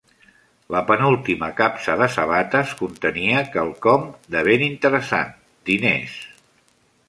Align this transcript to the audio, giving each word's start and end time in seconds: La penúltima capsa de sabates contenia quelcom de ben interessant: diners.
La 0.75 0.79
penúltima 0.85 1.49
capsa 1.59 1.97
de 1.99 2.07
sabates 2.15 2.73
contenia 2.81 3.45
quelcom 3.59 4.09
de 4.37 4.45
ben 4.51 4.67
interessant: 4.73 5.33
diners. 5.73 6.21